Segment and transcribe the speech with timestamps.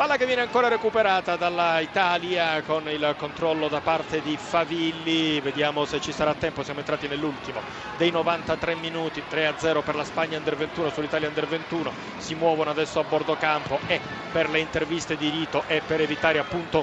[0.00, 5.38] Palla che viene ancora recuperata dalla Italia con il controllo da parte di Favilli.
[5.42, 6.62] Vediamo se ci sarà tempo.
[6.62, 7.60] Siamo entrati nell'ultimo
[7.98, 9.22] dei 93 minuti.
[9.30, 11.92] 3-0 per la Spagna Under 21 sull'Italia Under 21.
[12.16, 14.00] Si muovono adesso a bordo campo e
[14.32, 16.82] per le interviste di Rito e per evitare appunto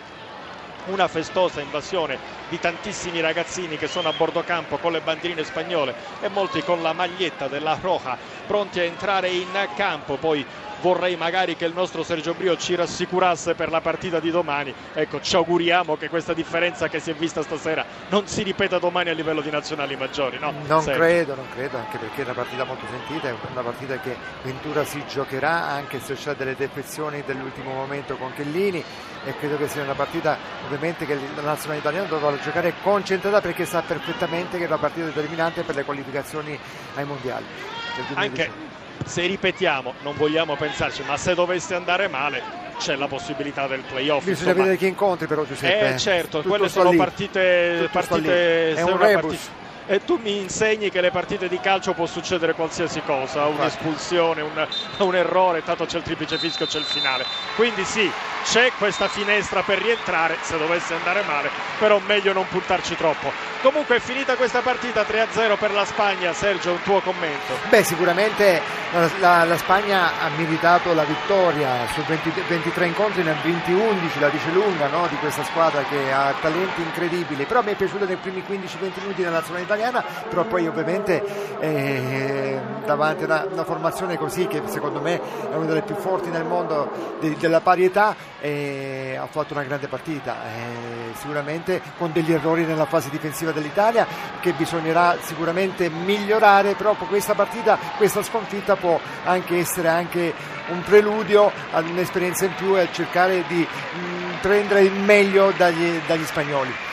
[0.85, 5.95] una festosa invasione di tantissimi ragazzini che sono a bordo campo con le bandierine spagnole
[6.21, 8.15] e molti con la maglietta della Roja
[8.45, 10.17] pronti a entrare in campo.
[10.17, 10.45] Poi
[10.81, 14.73] vorrei magari che il nostro Sergio Brio ci rassicurasse per la partita di domani.
[14.93, 19.09] Ecco, ci auguriamo che questa differenza che si è vista stasera non si ripeta domani
[19.09, 20.37] a livello di nazionali maggiori.
[20.39, 20.53] No?
[20.65, 20.99] Non Sergio.
[20.99, 24.83] credo, non credo, anche perché è una partita molto sentita, è una partita che Ventura
[24.83, 28.83] si giocherà, anche se c'è delle defezioni dell'ultimo momento con Chellini
[29.25, 33.65] e credo che sia una partita ovviamente che la nazionale italiana dovrà giocare concentrata perché
[33.65, 36.57] sa perfettamente che è una partita determinante per le qualificazioni
[36.95, 37.45] ai mondiali.
[38.13, 38.66] Anche
[39.05, 44.23] se ripetiamo, non vogliamo pensarci, ma se dovesse andare male c'è la possibilità del playoff.
[44.23, 44.53] Bisogna insomma.
[44.53, 45.93] vedere chi incontri però Giuseppe.
[45.93, 46.97] Eh certo, Tutto quelle sono lì.
[46.97, 49.49] partite, partite è un rebus.
[49.89, 54.67] E tu mi insegni che le partite di calcio può succedere qualsiasi cosa, un'espulsione, un,
[54.97, 57.23] un errore, tanto c'è il triplice fischio, c'è il finale.
[57.55, 58.11] Quindi sì,
[58.43, 63.31] c'è questa finestra per rientrare se dovesse andare male, però meglio non puntarci troppo.
[63.61, 67.53] Comunque è finita questa partita 3-0 per la Spagna, Sergio un tuo commento?
[67.69, 68.61] Beh sicuramente
[68.93, 74.29] la, la, la Spagna ha meritato la vittoria su 20, 23 incontri nel 20-11, la
[74.29, 75.07] dice lunga no?
[75.09, 79.21] di questa squadra che ha talenti incredibili, però mi è piaciuta nei primi 15-20 minuti
[79.23, 81.23] della nazionalità italiana, però poi ovviamente
[81.59, 86.29] eh, davanti a una, una, formazione così che secondo me è una delle più forti
[86.29, 92.31] nel mondo de, della parietà eh, ha fatto una grande partita, eh, sicuramente con degli
[92.31, 94.05] errori nella fase difensiva dell'Italia
[94.39, 100.33] che bisognerà sicuramente migliorare, però questa partita, questa sconfitta può anche essere anche
[100.69, 105.99] un preludio ad un'esperienza in più e a cercare di mm, prendere il meglio dagli,
[106.05, 106.86] dagli spagnoli.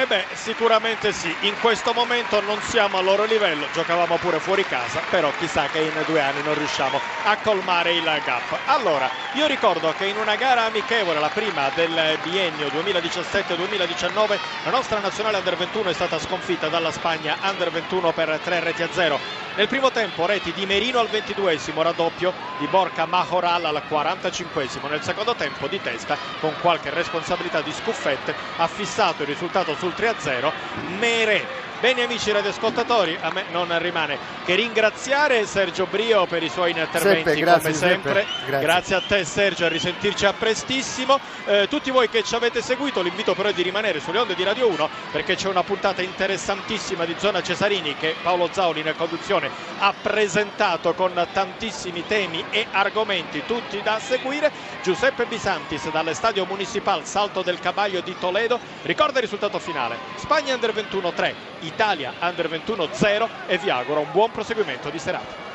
[0.00, 4.64] Eh beh, sicuramente sì, in questo momento non siamo al loro livello, giocavamo pure fuori
[4.64, 8.60] casa, però chissà che in due anni non riusciamo a colmare il gap.
[8.64, 15.00] Allora, io ricordo che in una gara amichevole, la prima del biennio 2017-2019, la nostra
[15.00, 19.20] nazionale Under 21 è stata sconfitta dalla Spagna Under 21 per 3 reti a 0.
[19.56, 24.88] Nel primo tempo reti di Merino al 22esimo, raddoppio di Borca Majoral al 45esimo.
[24.88, 29.88] Nel secondo tempo di testa, con qualche responsabilità di scuffette, ha fissato il risultato sul
[29.92, 30.52] 3-0
[31.00, 31.46] Mere
[31.80, 37.30] Bene amici radioascoltatori, a me non rimane che ringraziare Sergio Brio per i suoi interventi
[37.30, 38.26] Seppe, grazie, come sempre.
[38.44, 38.66] Grazie.
[38.66, 38.94] grazie.
[38.96, 41.18] a te Sergio, a risentirci a prestissimo.
[41.46, 44.44] Eh, tutti voi che ci avete seguito, l'invito però è di rimanere sulle onde di
[44.44, 49.48] Radio 1 perché c'è una puntata interessantissima di Zona Cesarini che Paolo Zauli in conduzione
[49.78, 54.52] ha presentato con tantissimi temi e argomenti, tutti da seguire.
[54.82, 59.96] Giuseppe Bisantis dall'Estadio Municipal Salto del Cabaglio di Toledo ricorda il risultato finale.
[60.16, 61.34] Spagna Under 21 3,
[61.72, 65.48] Italia Under 21 0 e vi auguro un buon proseguimento di serata.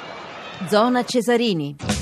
[0.68, 1.95] Zona Cesarini.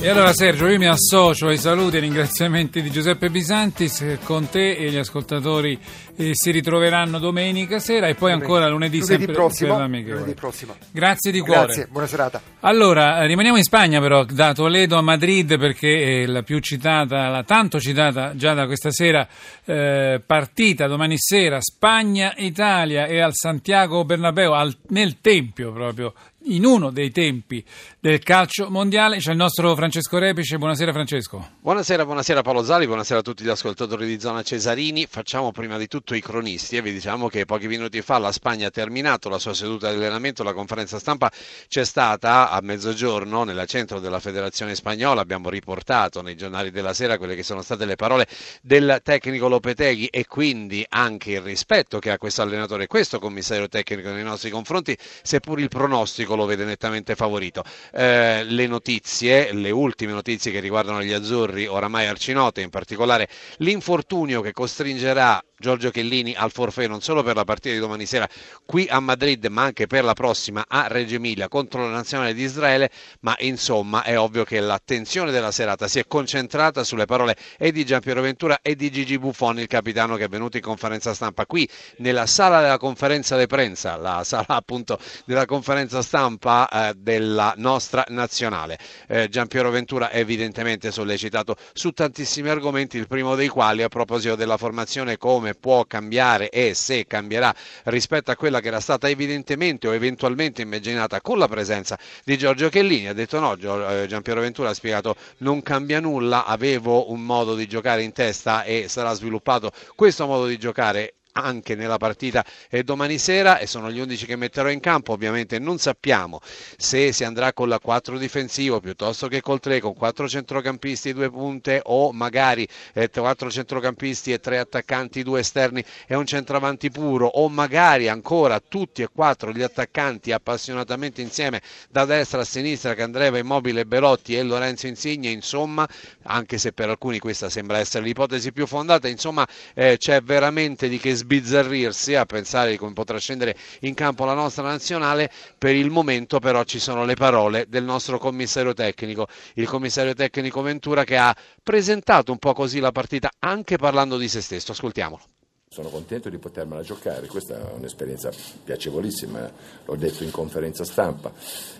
[0.00, 4.48] E allora Sergio, io mi associo ai saluti e ai ringraziamenti di Giuseppe Bisantis, con
[4.48, 5.76] te e gli ascoltatori
[6.16, 10.76] eh, si ritroveranno domenica sera e poi ancora lunedì, lunedì sempre prossimo, lunedì prossimo.
[10.92, 11.64] Grazie di cuore.
[11.64, 12.40] Grazie, buona serata.
[12.60, 17.42] Allora, rimaniamo in Spagna però, da Toledo a Madrid perché è la più citata, la
[17.42, 19.26] tanto citata già da questa sera
[19.64, 26.14] eh, partita domani sera Spagna-Italia e al Santiago Bernabeu, al, nel Tempio proprio
[26.48, 27.64] in uno dei tempi
[28.00, 29.18] del calcio mondiale.
[29.18, 30.56] C'è il nostro Francesco Repice.
[30.56, 31.50] Buonasera Francesco.
[31.60, 35.06] Buonasera, buonasera Paolo Zali, buonasera a tutti gli ascoltatori di Zona Cesarini.
[35.06, 38.68] Facciamo prima di tutto i cronisti e vi diciamo che pochi minuti fa la Spagna
[38.68, 41.30] ha terminato la sua seduta di allenamento, la conferenza stampa
[41.68, 45.20] c'è stata a mezzogiorno nel centro della Federazione Spagnola.
[45.20, 48.26] Abbiamo riportato nei giornali della sera quelle che sono state le parole
[48.62, 53.68] del tecnico Lopeteghi e quindi anche il rispetto che ha questo allenatore e questo commissario
[53.68, 57.62] tecnico nei nostri confronti, seppur il pronostico lo vede nettamente favorito.
[57.92, 64.40] Eh, le notizie, le ultime notizie che riguardano gli azzurri, oramai arcinote, in particolare l'infortunio
[64.40, 68.28] che costringerà Giorgio Chellini al forfè non solo per la partita di domani sera
[68.64, 72.42] qui a Madrid ma anche per la prossima a Reggio Emilia contro la nazionale di
[72.42, 72.90] Israele
[73.20, 77.84] ma insomma è ovvio che l'attenzione della serata si è concentrata sulle parole e di
[77.84, 81.68] Giampiero Ventura e di Gigi Buffon il capitano che è venuto in conferenza stampa qui
[81.98, 88.04] nella sala della conferenza di prensa la sala appunto della conferenza stampa eh, della nostra
[88.08, 88.78] nazionale.
[89.06, 94.34] Eh, Giampiero Ventura è evidentemente sollecitato su tantissimi argomenti il primo dei quali a proposito
[94.34, 97.54] della formazione come come può cambiare e se cambierà
[97.84, 102.68] rispetto a quella che era stata evidentemente o eventualmente immaginata con la presenza di Giorgio
[102.68, 103.08] Chellini.
[103.08, 107.66] Ha detto no, eh, Giampiero Ventura ha spiegato non cambia nulla, avevo un modo di
[107.66, 112.44] giocare in testa e sarà sviluppato questo modo di giocare anche nella partita
[112.84, 115.12] domani sera e sono gli 11 che metterò in campo.
[115.12, 116.40] Ovviamente non sappiamo
[116.76, 121.14] se si andrà con la 4 difensivo piuttosto che col 3 con 4 centrocampisti e
[121.14, 126.90] 2 punte o magari eh, 4 centrocampisti e 3 attaccanti, 2 esterni e un centravanti
[126.90, 132.94] puro o magari ancora tutti e quattro gli attaccanti appassionatamente insieme da destra a sinistra
[132.94, 135.30] Candreva, Immobile, Belotti e Lorenzo Insigne.
[135.30, 135.86] Insomma,
[136.24, 140.98] anche se per alcuni questa sembra essere l'ipotesi più fondata, insomma eh, c'è veramente di
[140.98, 145.30] che sbagliare sbizzarrirsi a pensare di come potrà scendere in campo la nostra nazionale.
[145.58, 150.62] Per il momento però ci sono le parole del nostro commissario tecnico, il commissario tecnico
[150.62, 154.72] Ventura che ha presentato un po' così la partita anche parlando di se stesso.
[154.72, 155.37] Ascoltiamolo.
[155.70, 158.30] Sono contento di potermela giocare, questa è un'esperienza
[158.64, 159.50] piacevolissima,
[159.84, 161.30] l'ho detto in conferenza stampa,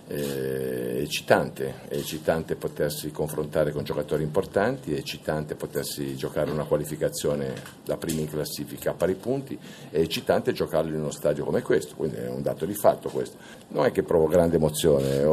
[0.06, 7.54] è eccitante, è eccitante potersi confrontare con giocatori importanti, è eccitante potersi giocare una qualificazione
[7.82, 9.58] da primi in classifica a pari punti,
[9.90, 13.38] è eccitante giocarlo in uno stadio come questo, quindi è un dato di fatto questo.
[13.68, 15.24] Non è che provo grande emozione,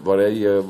[0.00, 0.64] vorrei eh,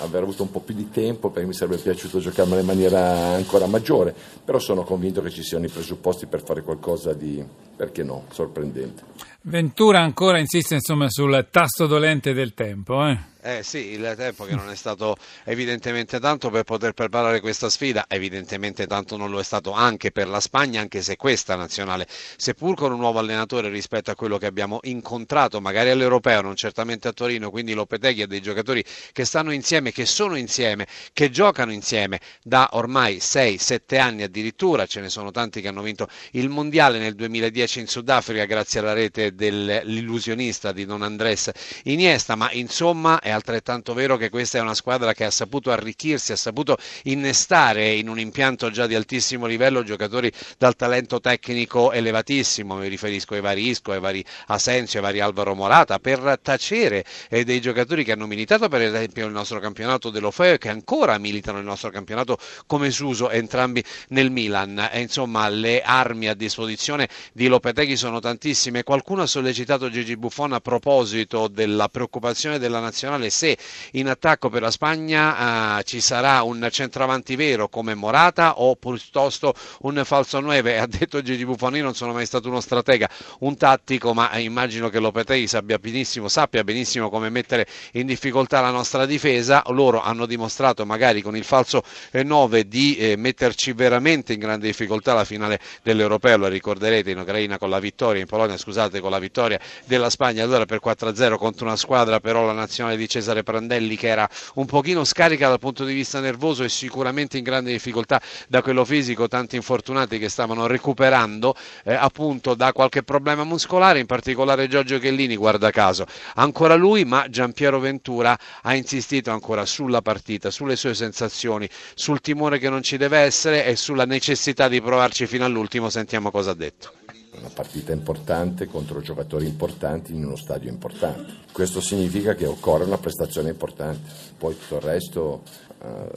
[0.00, 3.66] aver avuto un po' più di tempo perché mi sarebbe piaciuto giocarmela in maniera ancora
[3.66, 4.14] maggiore,
[4.44, 7.44] però sono convinto che ci siano i presupposti per fare qualcosa di,
[7.80, 9.02] perché no, sorprendente.
[9.42, 13.06] Ventura ancora insiste insomma, sul tasto dolente del tempo.
[13.06, 13.18] Eh?
[13.42, 18.04] Eh sì, il tempo che non è stato evidentemente tanto per poter preparare questa sfida,
[18.06, 22.06] evidentemente tanto non lo è stato anche per la Spagna, anche se questa nazionale,
[22.36, 27.08] seppur con un nuovo allenatore rispetto a quello che abbiamo incontrato, magari all'Europeo, non certamente
[27.08, 31.72] a Torino, quindi Lopeteghi ha dei giocatori che stanno insieme, che sono insieme, che giocano
[31.72, 36.98] insieme da ormai 6-7 anni addirittura, ce ne sono tanti che hanno vinto il Mondiale
[36.98, 41.50] nel 2010 in Sudafrica grazie alla rete dell'illusionista di Don Andres
[41.84, 46.32] Iniesta, ma insomma è altrettanto vero che questa è una squadra che ha saputo arricchirsi,
[46.32, 52.76] ha saputo innestare in un impianto già di altissimo livello giocatori dal talento tecnico elevatissimo,
[52.76, 57.44] mi riferisco ai vari Isco, ai vari Asensio, ai vari Alvaro Morata, per tacere eh,
[57.44, 61.58] dei giocatori che hanno militato per esempio nel nostro campionato dell'Ofeo e che ancora militano
[61.58, 64.88] nel nostro campionato come Suso, entrambi nel Milan.
[64.92, 68.82] E, insomma, le armi a disposizione di Lopeteghi sono tantissime.
[68.84, 73.54] Qualcuno ha sollecitato Gigi Buffon a proposito della preoccupazione della nazionale se
[73.92, 79.52] in attacco per la Spagna uh, ci sarà un centravanti vero come Morata o piuttosto
[79.80, 80.78] un falso 9.
[80.78, 83.10] Ha detto Gigi Buffoni non sono mai stato uno stratega,
[83.40, 88.70] un tattico, ma immagino che Lopetegui sappia benissimo, sappia benissimo come mettere in difficoltà la
[88.70, 89.62] nostra difesa.
[89.66, 94.66] Loro hanno dimostrato magari con il falso 9 eh, di eh, metterci veramente in grande
[94.66, 99.10] difficoltà la finale dell'Europeo, lo ricorderete in Ucraina con la vittoria, in Polonia scusate con
[99.10, 100.44] la vittoria della Spagna.
[100.44, 104.66] Allora per 4-0 contro una squadra però la nazionale di Cesare Prandelli che era un
[104.66, 109.28] pochino scarica dal punto di vista nervoso e sicuramente in grande difficoltà da quello fisico,
[109.28, 111.54] tanti infortunati che stavano recuperando
[111.84, 117.28] eh, appunto da qualche problema muscolare, in particolare Giorgio Chellini, guarda caso, ancora lui, ma
[117.28, 122.96] Giampiero Ventura ha insistito ancora sulla partita, sulle sue sensazioni, sul timore che non ci
[122.96, 126.99] deve essere e sulla necessità di provarci fino all'ultimo, sentiamo cosa ha detto
[127.38, 131.48] una partita importante contro giocatori importanti in uno stadio importante.
[131.52, 134.10] Questo significa che occorre una prestazione importante.
[134.36, 135.42] Poi tutto il resto,
[135.82, 136.08] eh,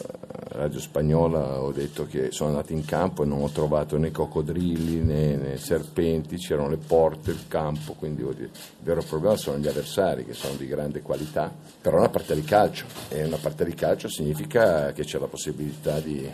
[0.50, 5.02] Radio Spagnola ho detto che sono andato in campo e non ho trovato né coccodrilli
[5.02, 8.52] né, né serpenti, c'erano le porte, il campo, quindi dire, il
[8.82, 12.44] vero problema sono gli avversari che sono di grande qualità, però è una partita di
[12.44, 16.28] calcio e una partita di calcio significa che c'è la possibilità di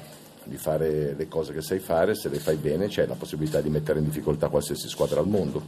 [0.43, 3.69] di fare le cose che sai fare, se le fai bene c'è la possibilità di
[3.69, 5.63] mettere in difficoltà qualsiasi squadra al mondo.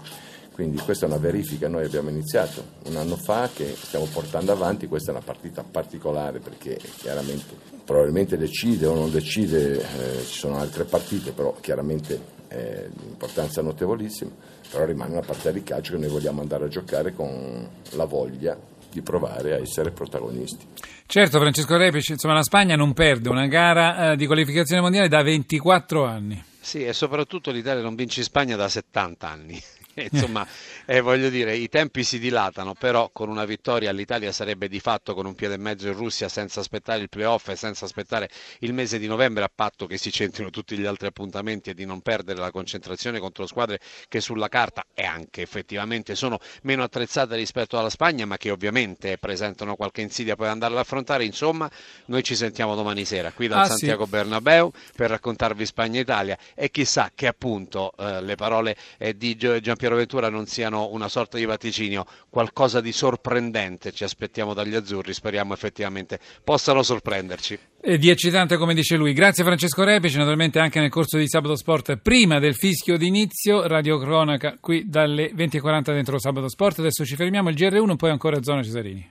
[0.51, 4.88] Quindi questa è una verifica, noi abbiamo iniziato un anno fa che stiamo portando avanti,
[4.88, 10.58] questa è una partita particolare perché chiaramente probabilmente decide o non decide, eh, ci sono
[10.58, 14.30] altre partite, però chiaramente è di importanza notevolissima,
[14.70, 18.58] però rimane una partita di calcio che noi vogliamo andare a giocare con la voglia
[18.91, 20.65] di provare a essere protagonisti.
[21.05, 25.21] Certo, Francesco Repic, insomma la Spagna non perde una gara eh, di qualificazione mondiale da
[25.21, 26.41] 24 anni.
[26.60, 29.62] Sì, e soprattutto l'Italia non vince in Spagna da 70 anni.
[30.12, 30.46] insomma,
[30.86, 35.13] eh, voglio dire, i tempi si dilatano, però con una vittoria l'Italia sarebbe di fatto
[35.13, 38.29] con un piede e mezzo in Russia senza aspettare il playoff e senza aspettare
[38.60, 41.86] il mese di novembre a patto che si centrino tutti gli altri appuntamenti e di
[41.86, 47.36] non perdere la concentrazione contro squadre che sulla carta e anche effettivamente sono meno attrezzate
[47.36, 51.24] rispetto alla Spagna, ma che ovviamente presentano qualche insidia poi andarla ad affrontare.
[51.25, 51.70] Insomma,
[52.05, 54.10] noi ci sentiamo domani sera qui dal Ah, Santiago sì.
[54.12, 59.90] Bernabeu per raccontarvi Spagna-Italia e chissà che appunto eh, le parole eh, di Gio- Giampiero
[59.95, 65.53] Ventura non siano una sorta di vaticinio, qualcosa di sorprendente ci aspettiamo dagli azzurri, speriamo
[65.53, 67.57] effettivamente possano sorprenderci.
[67.81, 69.13] E di eccitante come dice lui.
[69.13, 73.98] Grazie Francesco Repici, naturalmente anche nel corso di Sabato Sport prima del fischio d'inizio, Radio
[73.98, 76.79] Cronaca qui dalle 20.40 dentro Sabato Sport.
[76.79, 79.10] Adesso ci fermiamo, il GR1 poi ancora Zona Cesarini.